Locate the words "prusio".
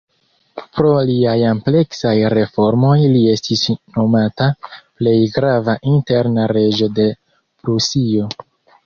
7.29-8.31